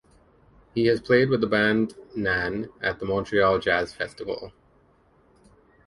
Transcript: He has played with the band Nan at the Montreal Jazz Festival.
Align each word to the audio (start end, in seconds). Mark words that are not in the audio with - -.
He 0.73 0.87
has 0.87 0.99
played 0.99 1.29
with 1.29 1.41
the 1.41 1.45
band 1.45 1.93
Nan 2.15 2.71
at 2.81 2.97
the 2.97 3.05
Montreal 3.05 3.59
Jazz 3.59 3.93
Festival. 3.93 4.51